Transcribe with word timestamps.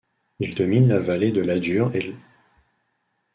Il 0.39 0.55
domine 0.55 0.87
la 0.87 0.97
vallée 0.97 1.31
de 1.31 1.41
l'Adur 1.41 1.95
et 1.95 2.01
l'. 2.01 2.15